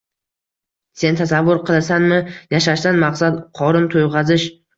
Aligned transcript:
Sen 1.01 1.19
tasavvur 1.19 1.61
qilasanmi: 1.67 2.17
yashashdan 2.55 2.99
maqsad— 3.05 3.39
qorin 3.61 3.87
to‘yg‘azish 3.95 4.49